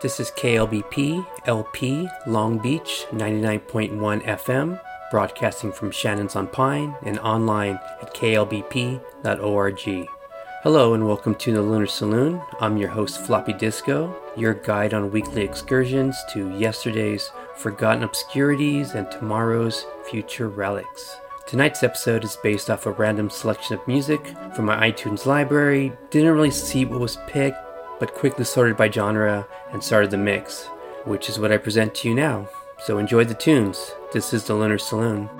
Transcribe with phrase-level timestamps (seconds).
[0.00, 7.78] This is KLBP LP Long Beach 99.1 FM, broadcasting from Shannon's on Pine and online
[8.00, 10.08] at klbp.org.
[10.62, 12.40] Hello and welcome to the Lunar Saloon.
[12.60, 19.10] I'm your host Floppy Disco, your guide on weekly excursions to yesterday's forgotten obscurities and
[19.10, 21.18] tomorrow's future relics.
[21.48, 25.94] Tonight's episode is based off a random selection of music from my iTunes library.
[26.10, 27.56] Didn't really see what was picked,
[27.98, 30.66] but quickly sorted by genre and started the mix,
[31.06, 32.50] which is what I present to you now.
[32.84, 33.92] So enjoy the tunes.
[34.12, 35.30] This is the Lunar Saloon.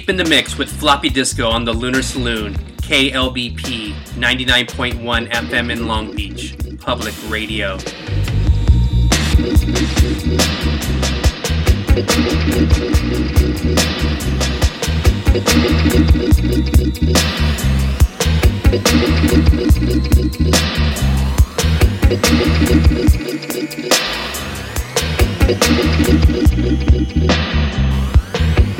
[0.00, 5.86] deep in the mix with Floppy Disco on the Lunar Saloon, KLBP 99.1 FM in
[5.86, 7.78] Long Beach, public radio.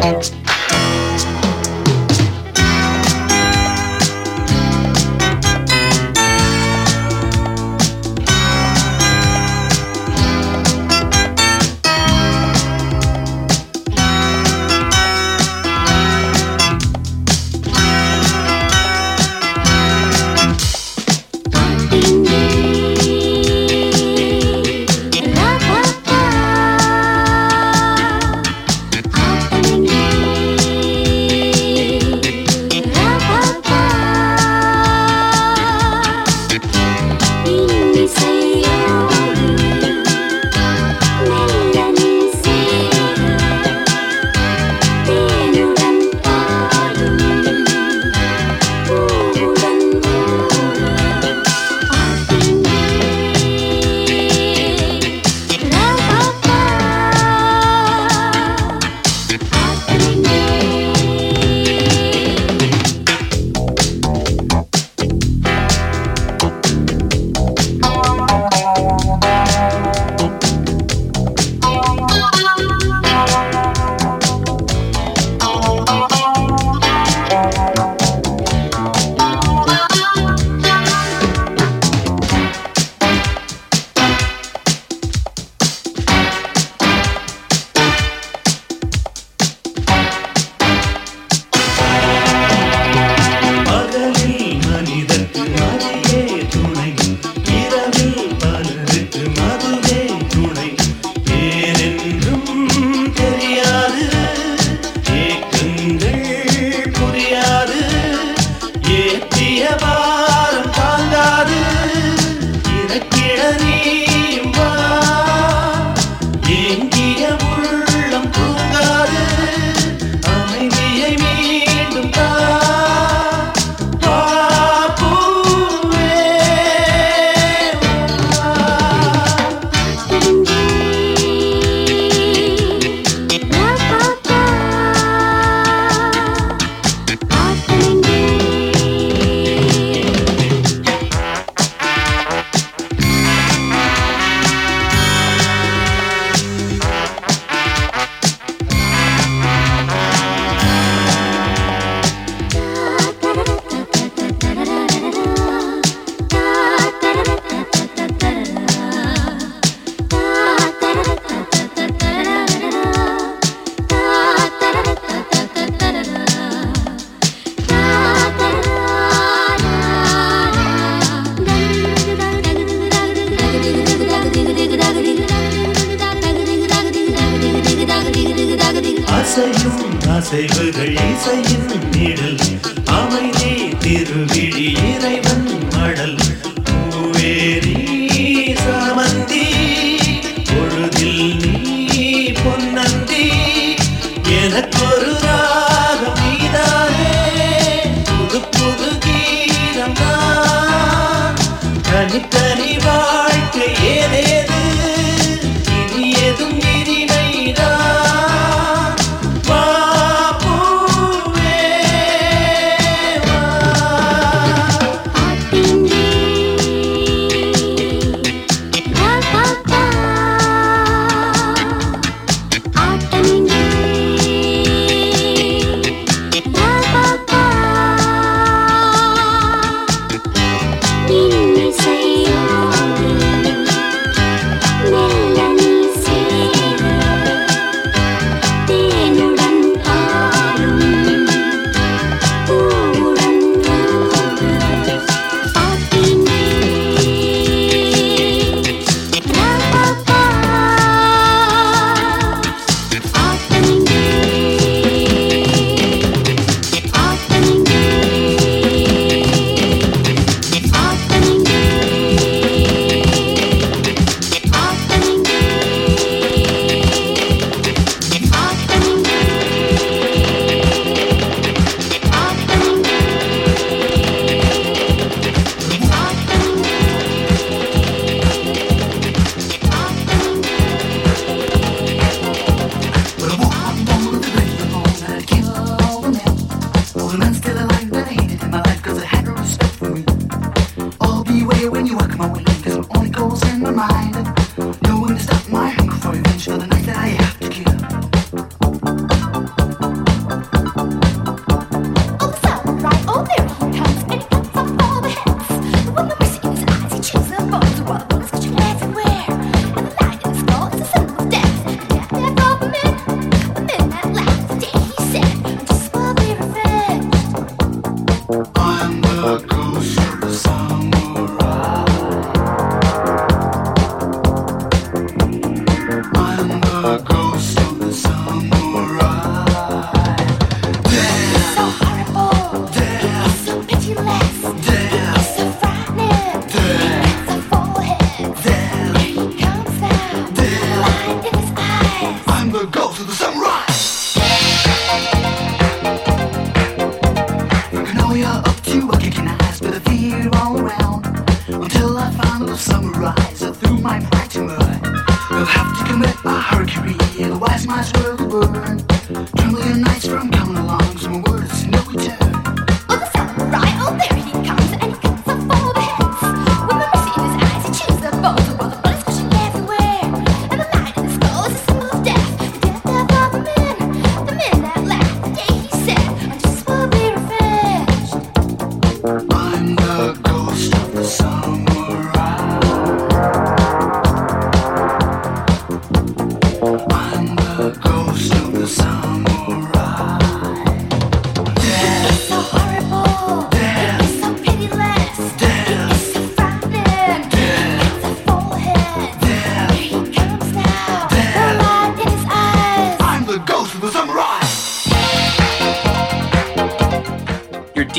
[0.00, 0.39] Thank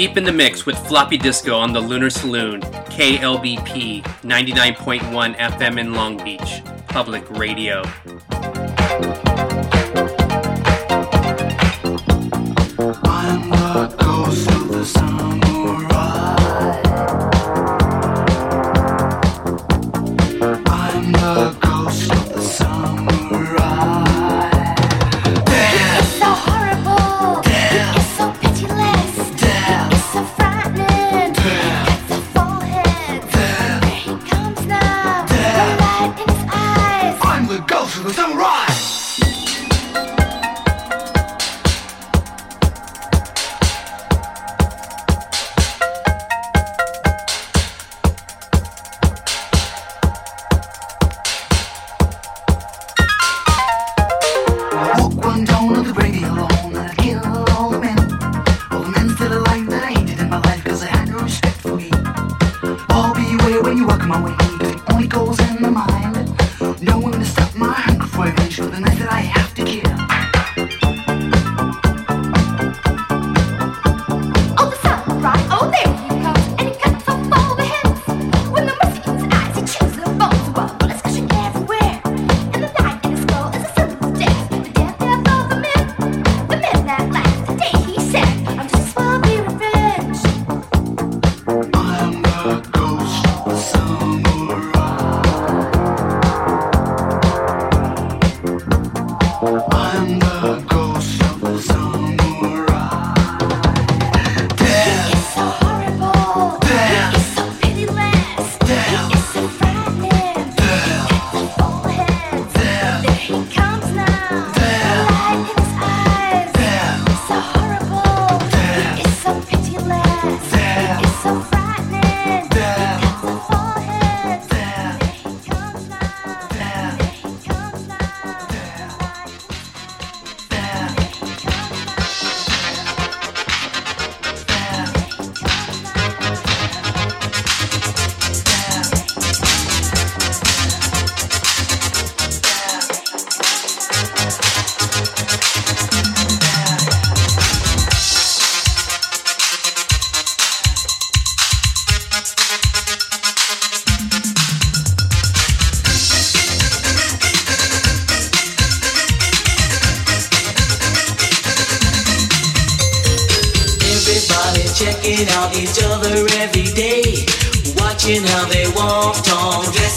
[0.02, 5.94] deep in the mix with Floppy Disco on the Lunar Saloon, KLBP 99.1 FM in
[5.94, 7.84] Long Beach, public radio.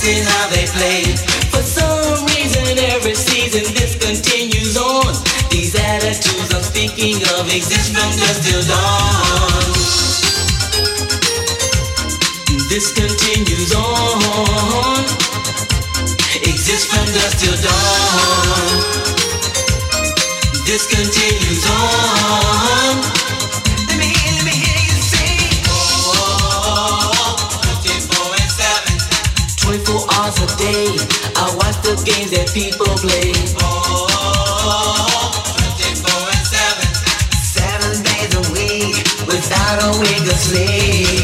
[0.05, 1.03] watching how they play.
[1.51, 5.15] For some reason, every season this continues on.
[5.51, 9.73] These attitudes I'm speaking of exist from dusk till dawn.
[12.69, 15.05] This continues on.
[16.43, 18.75] Exists from dusk till dawn.
[20.67, 23.14] This continues on.
[30.25, 30.97] hours a day.
[31.37, 33.33] I watch the games that people play.
[33.61, 34.09] Oh,
[35.77, 36.89] 24 and 7.
[37.45, 38.97] Seven days a week,
[39.27, 41.24] without a week of sleep.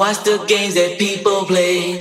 [0.00, 1.98] what's the games that people play?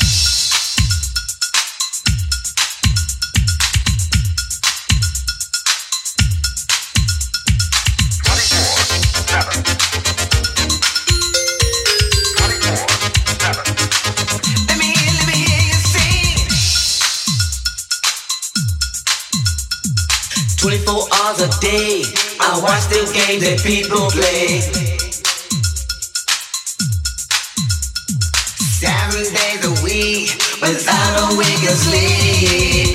[20.55, 22.03] Twenty-four hours a day,
[22.39, 24.88] I watch the games that people play.
[30.62, 32.88] Without a wig of sleep.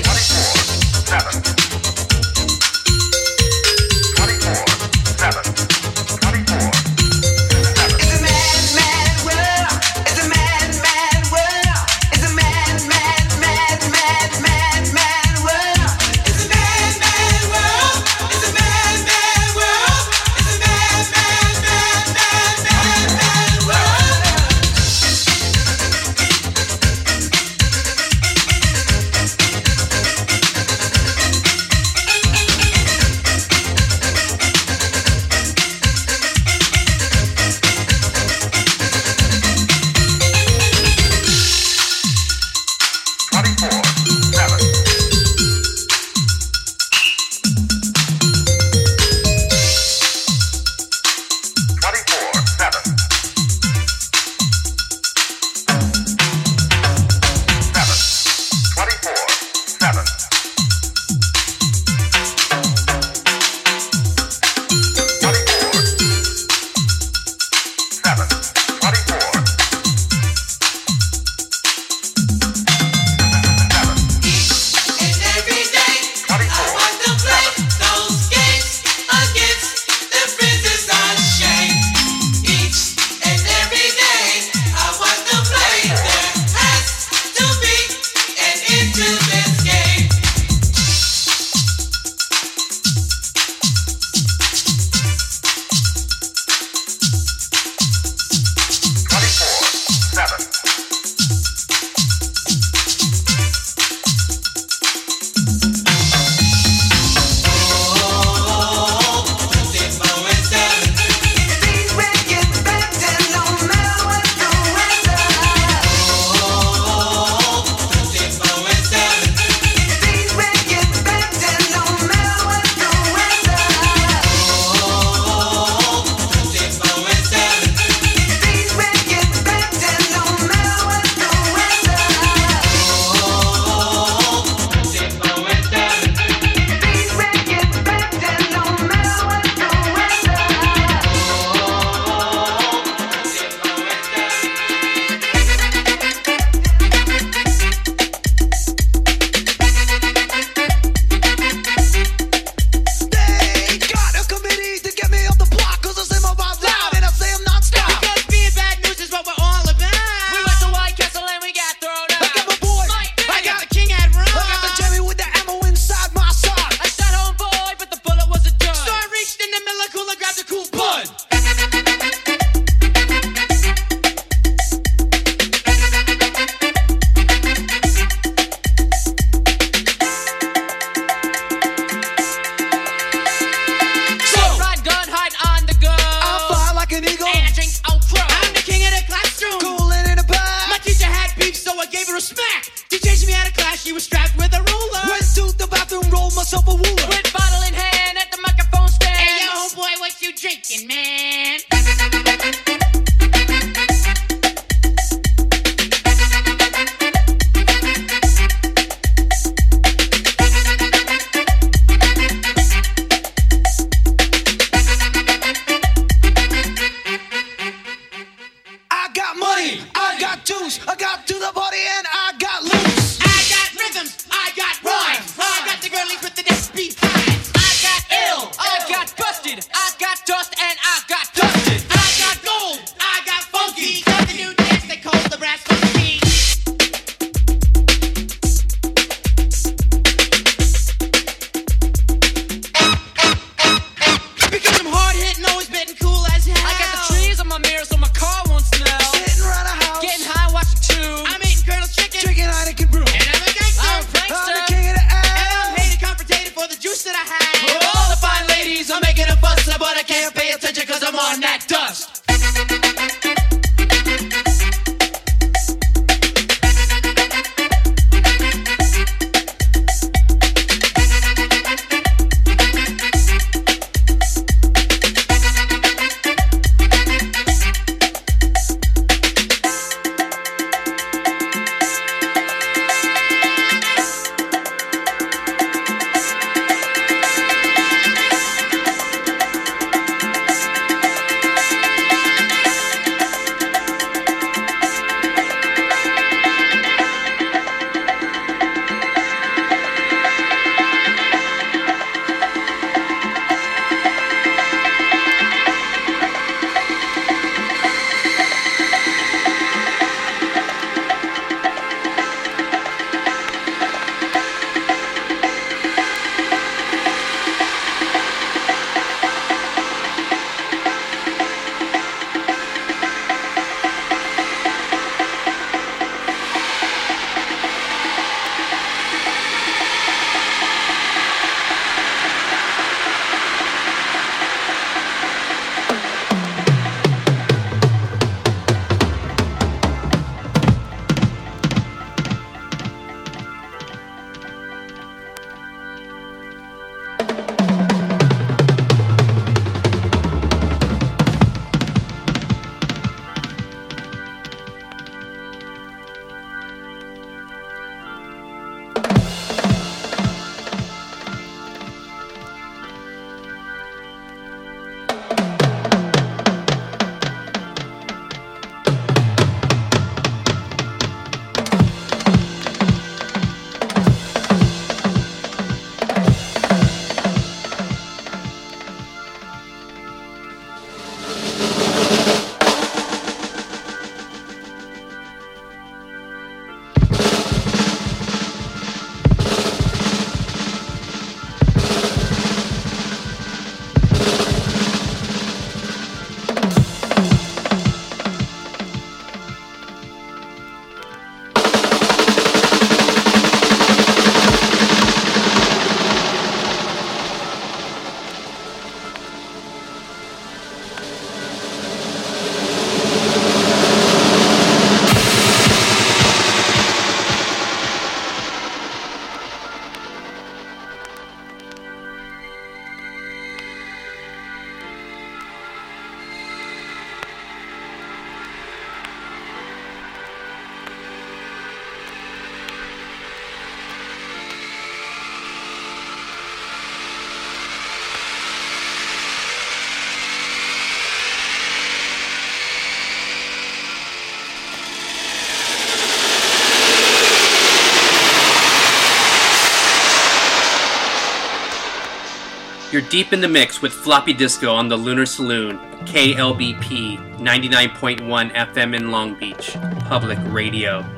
[453.09, 459.11] deep in the mix with Floppy Disco on the Lunar Saloon, KLBP 99.1 FM in
[459.11, 459.75] Long Beach,
[460.07, 461.14] public radio.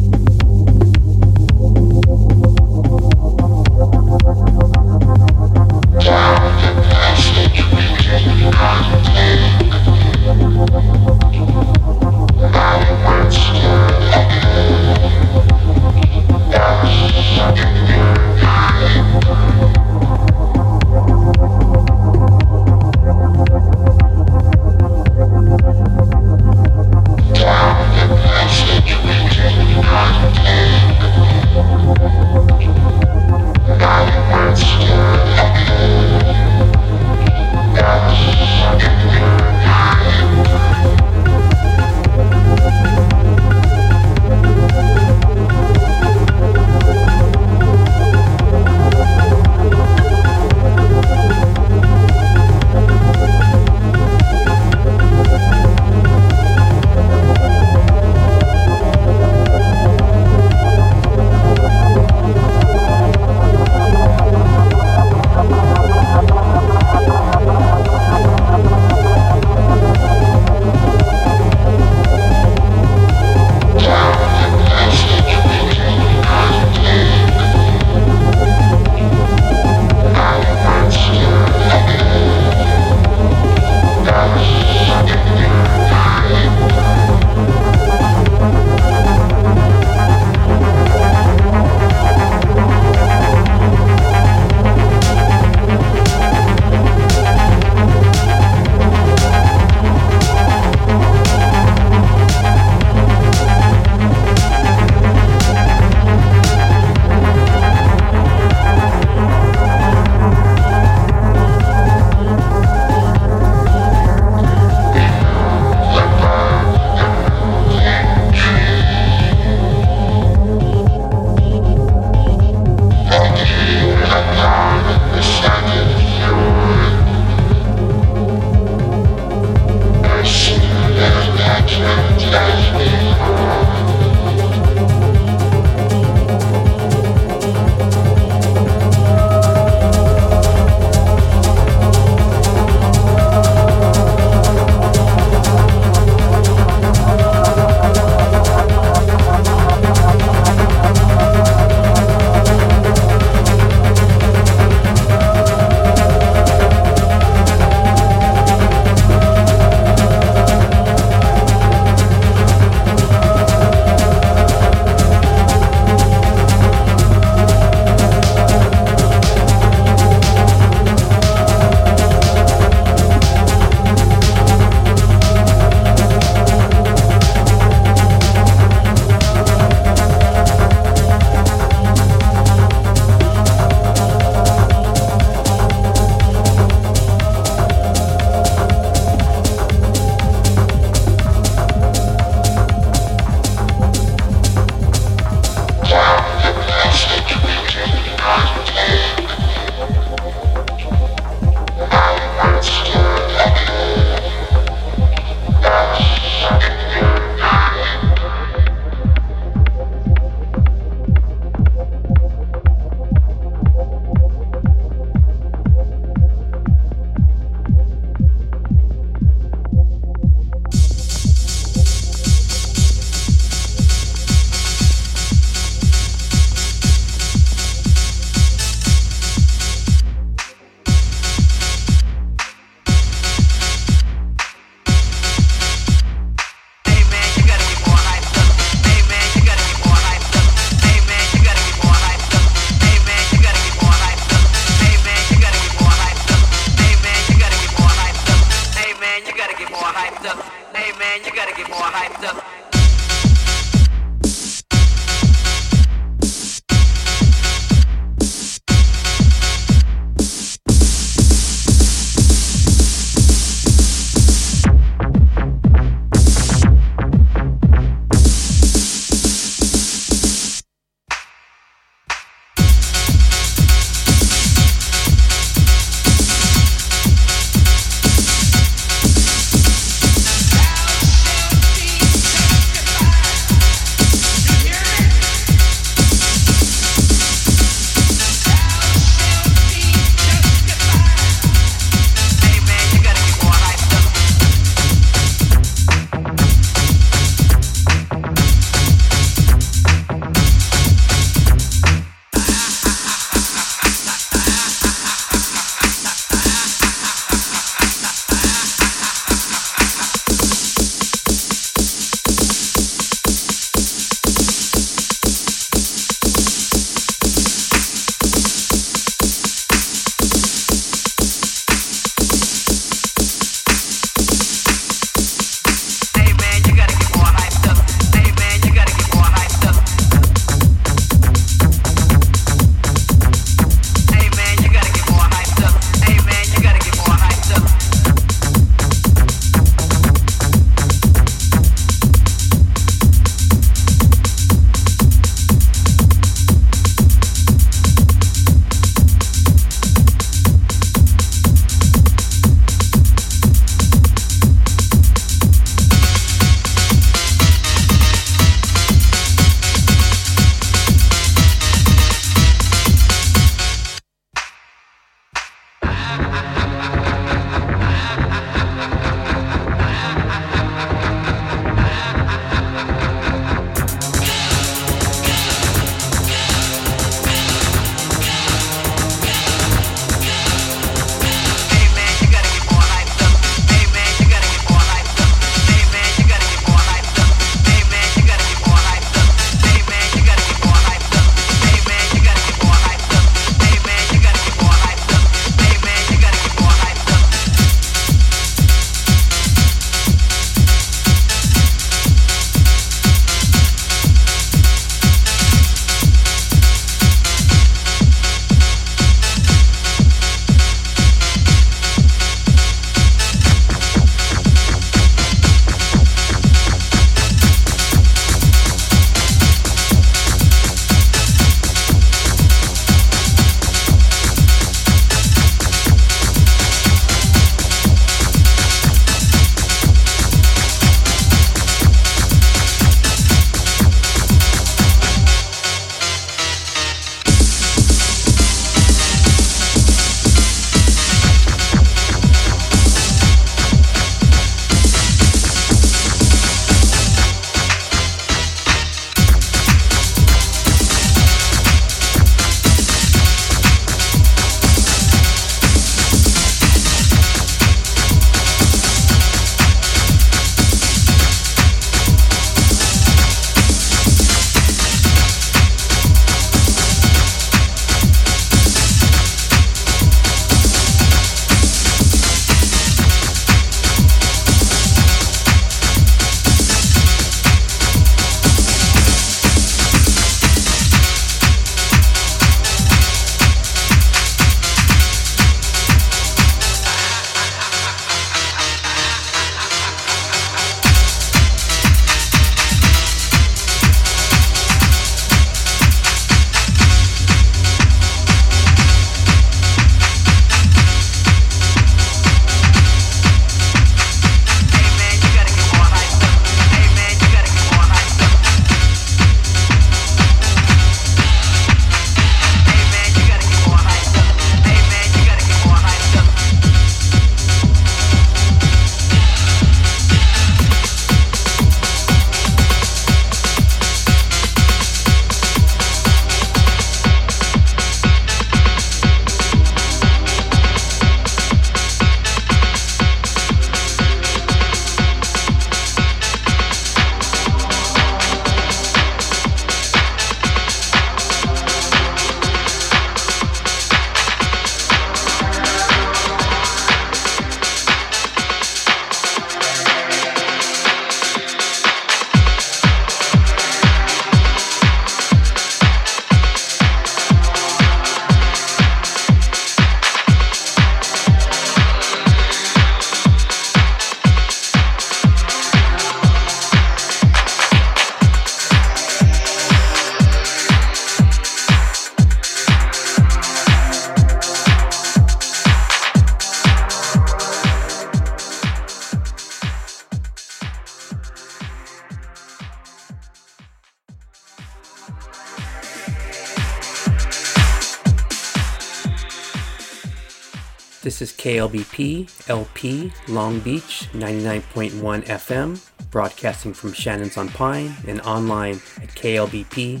[591.02, 598.76] This is KLBP LP Long Beach 99.1 FM, broadcasting from Shannon's on Pine and online
[599.02, 600.00] at klbp.org.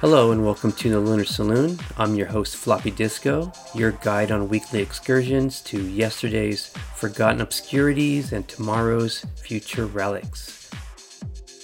[0.00, 1.78] Hello and welcome to the Lunar Saloon.
[1.96, 8.48] I'm your host Floppy Disco, your guide on weekly excursions to yesterday's forgotten obscurities and
[8.48, 10.68] tomorrow's future relics.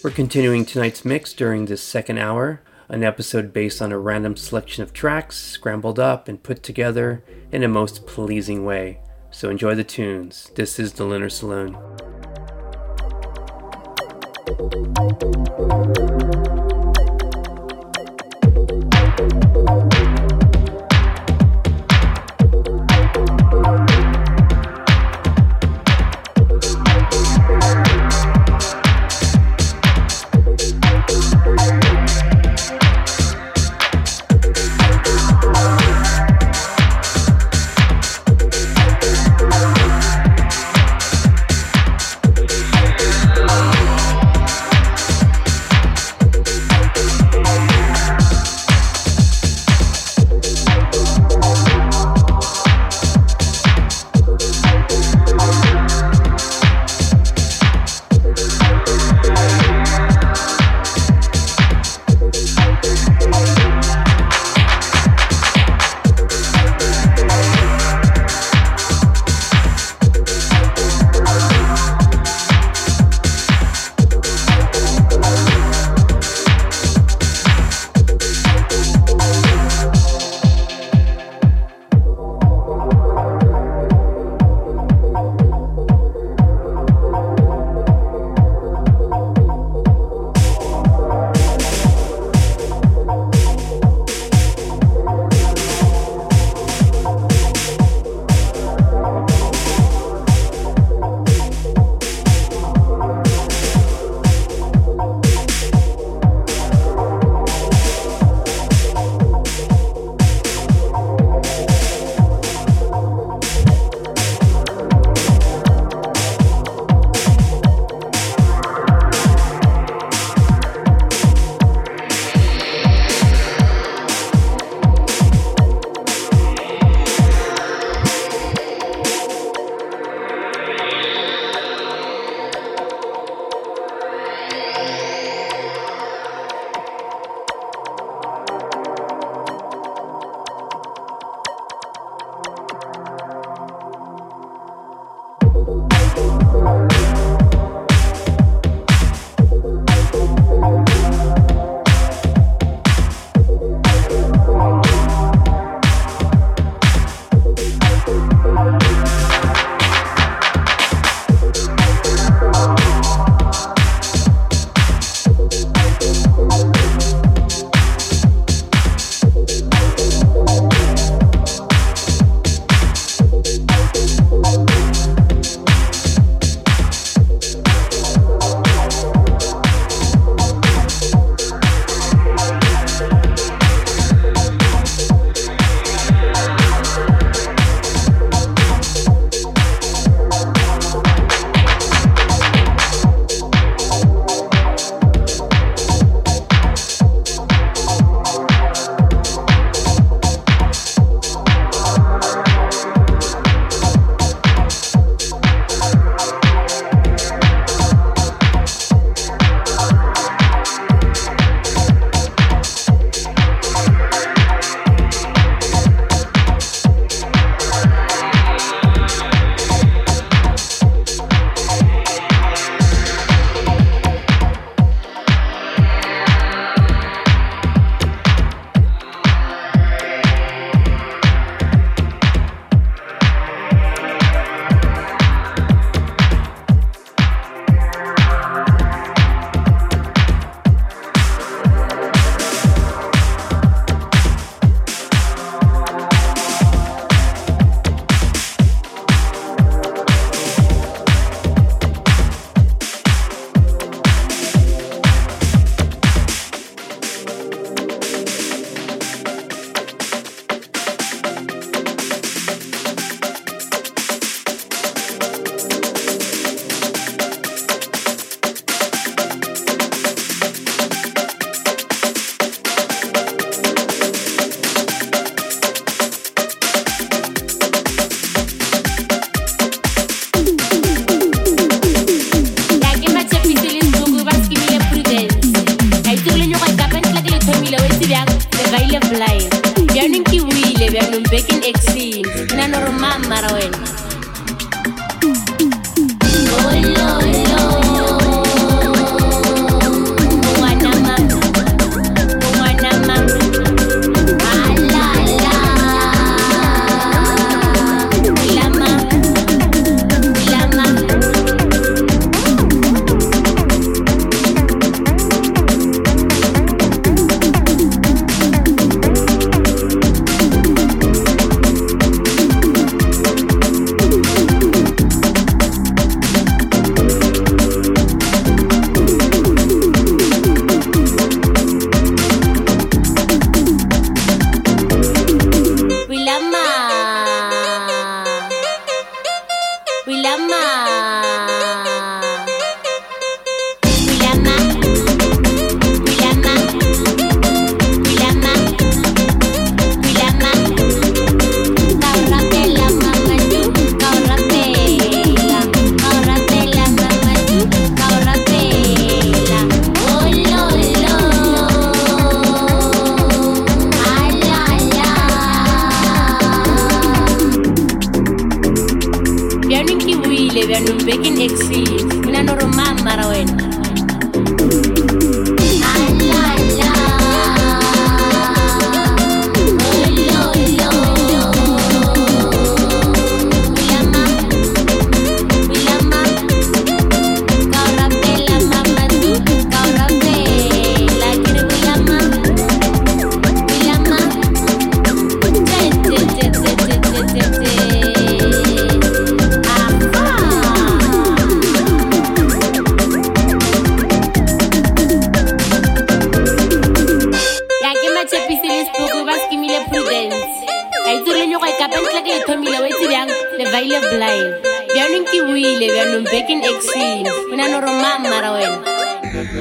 [0.04, 4.82] We're continuing tonight's mix during this second hour, an episode based on a random selection
[4.82, 9.00] of tracks scrambled up and put together in a most pleasing way.
[9.30, 10.50] So enjoy the tunes.
[10.54, 11.76] This is the Lunar Saloon.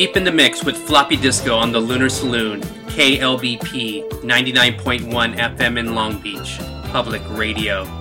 [0.00, 5.94] deep in the mix with Floppy Disco on the Lunar Saloon, KLBP 99.1 FM in
[5.94, 7.99] Long Beach, public radio.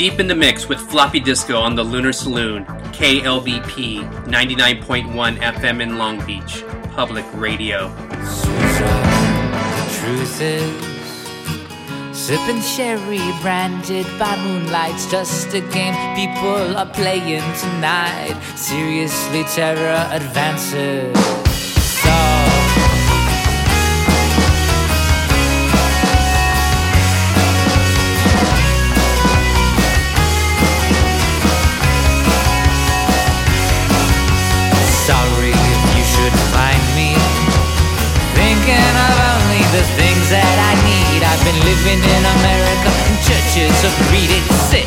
[0.00, 2.64] Deep in the mix with Floppy Disco on the Lunar Saloon,
[2.94, 7.90] KLBP 99.1 FM in Long Beach, public radio.
[7.90, 8.30] The
[10.00, 18.40] truth is, sipping sherry branded by moonlight's just a game people are playing tonight.
[18.56, 21.39] Seriously, terror advances.
[41.50, 44.86] Been living in America in churches of reading sick.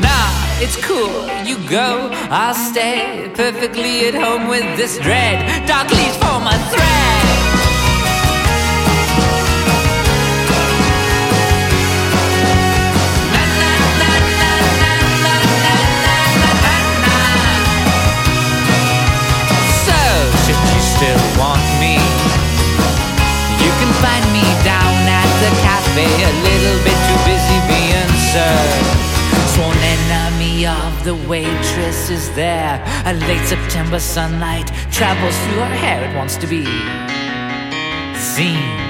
[0.00, 0.30] Nah,
[0.62, 1.28] it's cool.
[1.44, 5.66] You go, I'll stay perfectly at home with this dread.
[5.66, 7.57] Dark leaves form a thread.
[20.98, 21.94] Still want me,
[23.62, 28.98] you can find me down at the cafe, a little bit too busy being served.
[29.54, 32.82] Sworn enemy of the waitress is there.
[33.04, 36.02] A late September sunlight travels through her hair.
[36.02, 36.64] It wants to be
[38.18, 38.87] seen.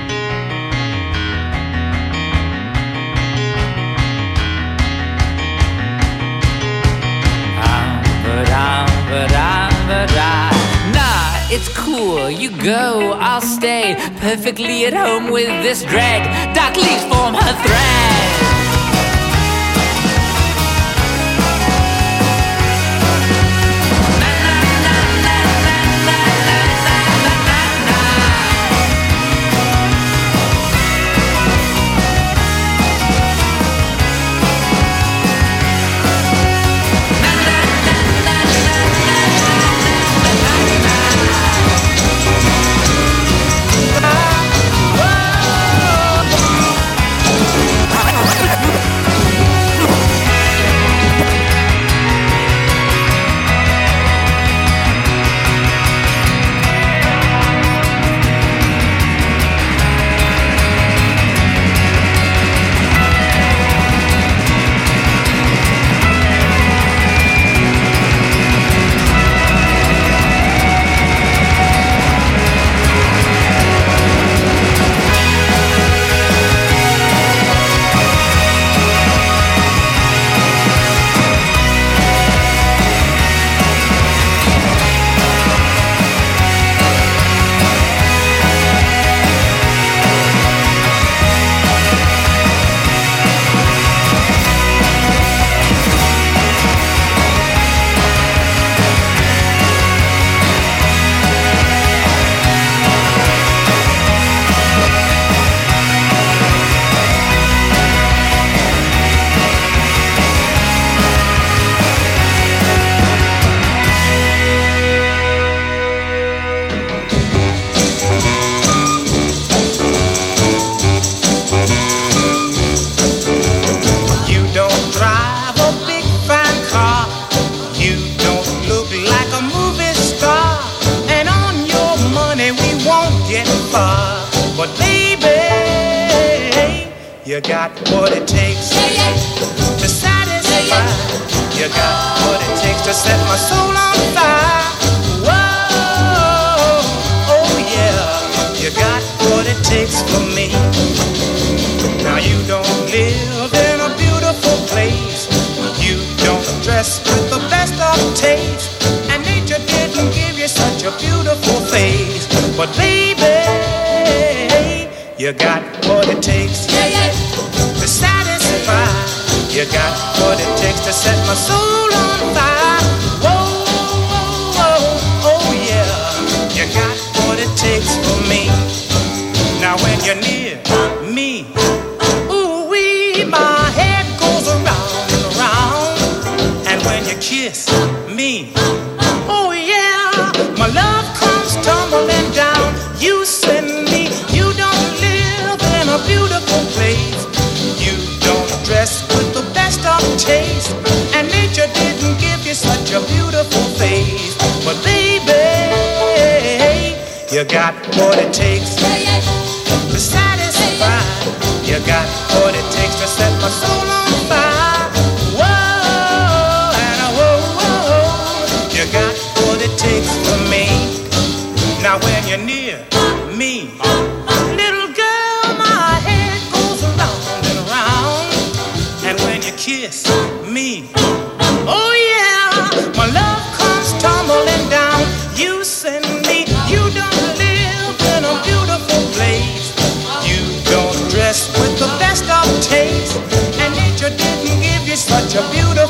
[12.29, 16.23] You go, I'll stay perfectly at home with this dread.
[16.55, 18.08] Dark leaves form her thread.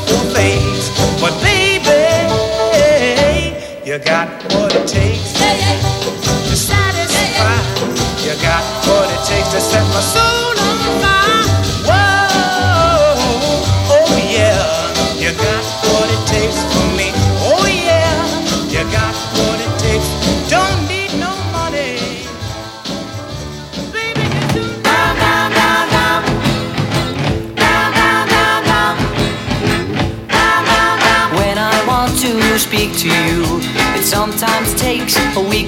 [0.09, 0.68] tudo bem.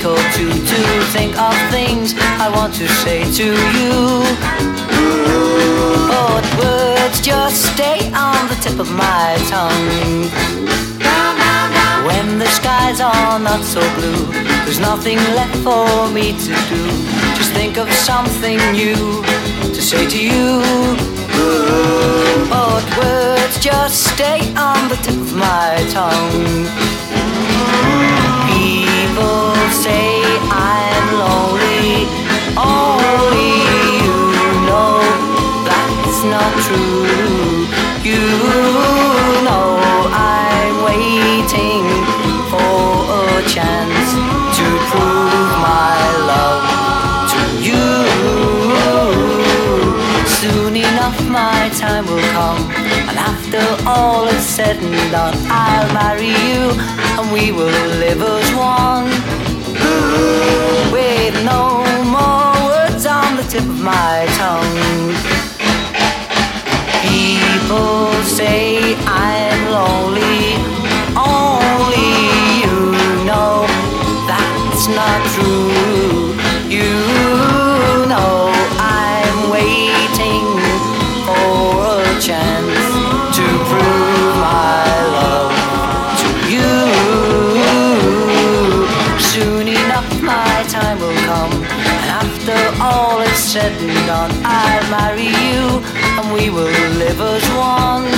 [0.01, 0.51] difficult to.
[1.11, 3.45] Think of things I want to say to
[3.77, 4.23] you.
[6.07, 10.29] But words just stay on the tip of my tongue.
[12.07, 14.25] When the skies are not so blue,
[14.63, 16.83] there's nothing left for me to do.
[17.35, 19.21] Just think of something new
[19.75, 20.61] to say to you.
[22.49, 26.65] But words just stay on the tip of my tongue
[28.47, 30.21] people say
[30.51, 32.05] I'm lonely.
[32.59, 33.53] Only
[34.03, 34.17] you
[34.67, 34.99] know
[35.67, 37.65] that's not true.
[38.03, 38.25] You
[39.47, 39.79] know
[40.11, 41.83] I'm waiting
[42.51, 42.83] for
[43.19, 44.09] a chance
[44.57, 45.95] to prove my
[46.31, 46.63] love
[47.31, 47.87] to you.
[50.27, 52.61] Soon enough, my time will come.
[53.09, 56.71] And after all is said and done, I'll marry you
[57.17, 59.20] and we will live as one.
[60.91, 65.13] With no more words on the tip of my tongue.
[67.01, 70.70] People say I'm lonely.
[93.61, 95.61] said and done, I'll marry you,
[96.17, 96.71] and we will
[97.03, 98.09] live as one.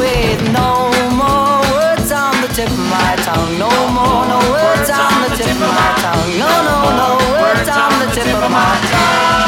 [0.00, 0.70] With no
[1.20, 5.56] more words on the tip of my tongue, no more, no words on the tip
[5.66, 7.08] of my tongue, no, no, no
[7.40, 9.43] words on the tip of my tongue.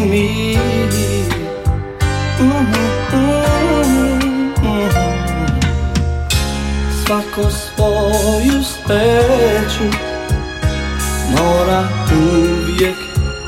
[0.00, 0.60] me.
[7.06, 9.84] Svako svoju sreću
[11.30, 12.96] mora uvijek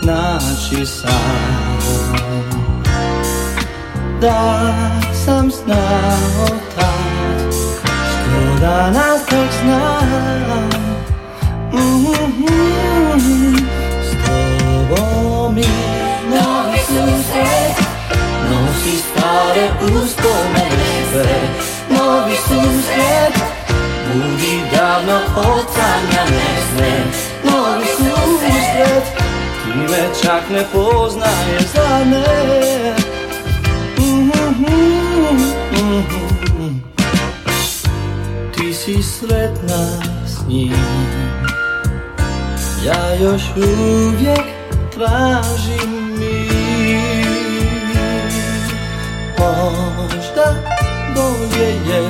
[0.03, 1.79] naći sam.
[4.21, 4.73] Da
[5.25, 10.69] sam znao tad što danas tak znam.
[11.73, 11.77] Mm
[12.37, 13.65] -hmm,
[14.03, 16.12] S tobom je
[17.03, 17.75] Isuse,
[18.49, 21.31] non si stare uz pomenese
[21.89, 23.33] No Isuse,
[24.13, 26.93] budi davno odsanja nesne
[27.43, 29.03] No Isuse,
[29.65, 33.13] ti me čak ne poznaješ za ne.
[38.55, 39.87] Ti si sretna
[40.27, 40.73] s njim
[42.85, 44.47] Ja još uvijek
[44.95, 46.02] tražim
[49.43, 50.55] Možda
[51.15, 52.03] bolje je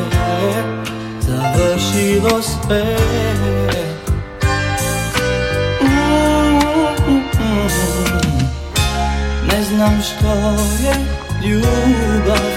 [1.21, 2.97] završilo sve.
[9.49, 10.33] Ne znam što
[10.83, 10.95] je
[11.45, 12.51] ljubav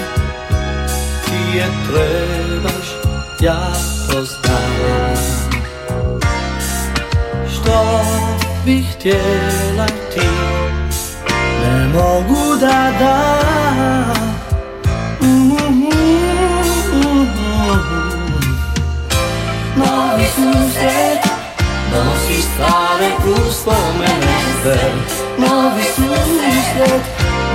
[1.24, 3.72] Ti je trebaš, ja
[4.10, 5.16] to znam
[7.52, 8.00] Što
[8.64, 10.26] bih htjela ti
[11.62, 14.35] Ne mogu da dam
[20.16, 21.20] mi slunce,
[21.92, 24.76] nosiš stále ku spomenence.
[25.36, 27.02] Nový súždek,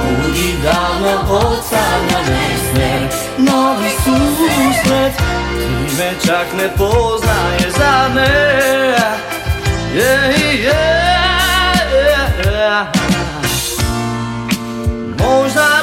[0.06, 3.02] budí dávno odsáňaný smer.
[3.42, 5.14] Nový súždek,
[5.58, 8.34] tíme čak nepoznáje žádne.
[9.92, 12.88] Yeah, yeah, yeah.
[15.18, 15.81] Možná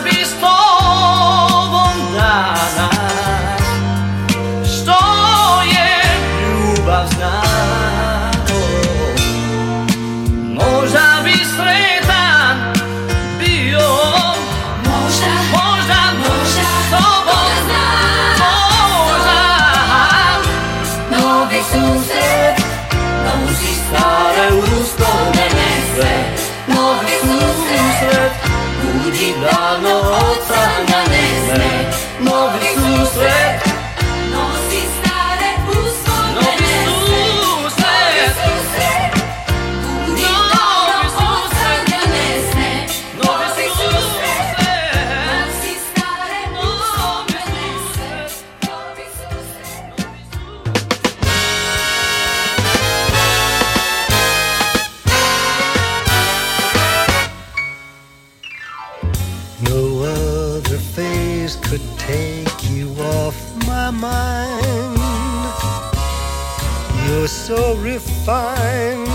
[67.49, 69.08] so refined.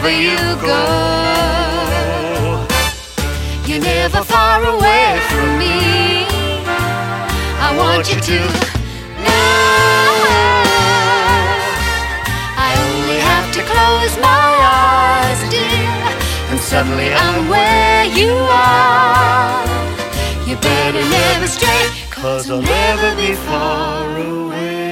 [0.00, 0.82] Wherever you go.
[3.66, 6.26] You're never far away from me.
[7.60, 8.38] I want you to
[9.24, 9.40] know.
[12.56, 14.50] I only have to close my
[14.80, 15.90] eyes, dear,
[16.50, 19.64] and suddenly I'm where you are.
[20.46, 24.89] You better never stray, cause I'll never be far away.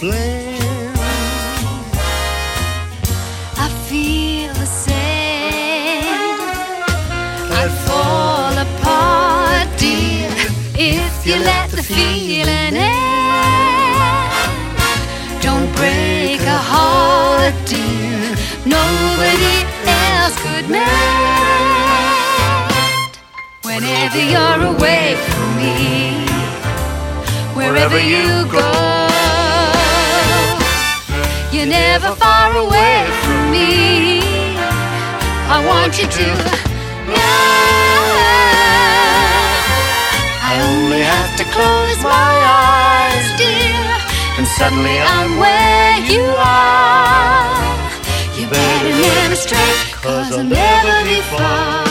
[0.00, 0.96] Aflame.
[3.56, 6.40] I feel the same.
[7.60, 10.30] I'd fall apart, dear,
[10.74, 12.98] if you let the feeling in.
[15.42, 20.88] Don't break a heart, dear, nobody else could mend.
[23.62, 25.74] Whenever you're away from me,
[27.54, 28.99] wherever you go.
[31.60, 34.22] You're never far away from me.
[35.54, 36.26] I want you to
[37.04, 37.44] know.
[40.40, 42.32] I only have to close my
[42.64, 43.76] eyes, dear,
[44.38, 47.52] and suddenly I'm where you are.
[48.40, 51.89] You better never stray, cause I'll never be far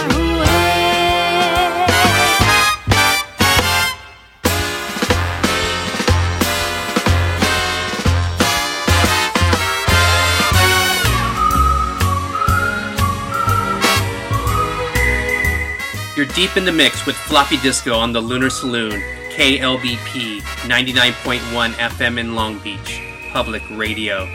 [16.40, 18.94] deep in the mix with Floppy Disco on the Lunar Saloon,
[19.34, 20.40] KLBP
[20.70, 23.02] 99.1 FM in Long Beach,
[23.34, 24.26] public radio.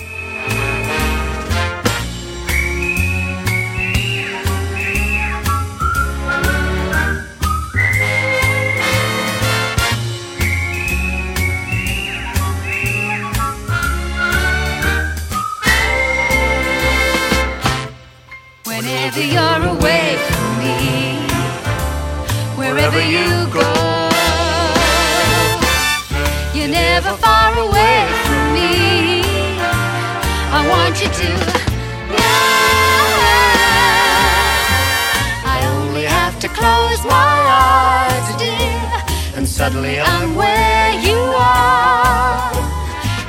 [36.95, 42.53] Close my eyes, dear, and suddenly I'm where you are.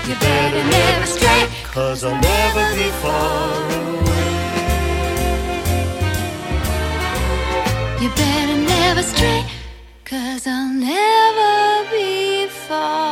[0.08, 4.36] You better never stray, cause I'll never be far away.
[8.02, 9.46] You better never stray,
[10.04, 13.05] cause I'll never be far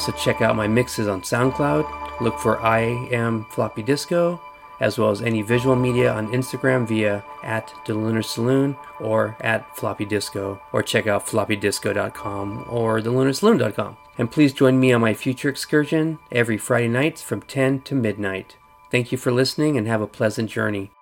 [0.00, 2.22] also check out my mixes on SoundCloud.
[2.22, 2.80] Look for I
[3.12, 4.40] Am Floppy Disco,
[4.80, 9.76] as well as any visual media on Instagram via at The Lunar Saloon or at
[9.76, 13.98] Floppy Disco, or check out floppydisco.com or thelunarsaloon.com.
[14.16, 18.56] And please join me on my future excursion every Friday nights from 10 to midnight.
[18.90, 20.92] Thank you for listening and have a pleasant journey.